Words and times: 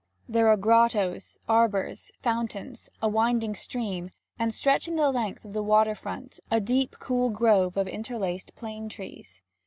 There 0.27 0.47
are 0.47 0.57
grottos, 0.57 1.37
arbours, 1.47 2.11
fountains, 2.23 2.89
a 3.03 3.07
winding 3.07 3.53
stream, 3.53 4.09
and, 4.39 4.51
stretching 4.51 4.95
the 4.95 5.11
length 5.11 5.45
of 5.45 5.53
the 5.53 5.61
water 5.61 5.93
front, 5.93 6.39
a 6.49 6.59
deep 6.59 6.95
cool 6.97 7.29
grove 7.29 7.77
of 7.77 7.87
interlaced 7.87 8.55
plane 8.55 8.89
trees. 8.89 9.43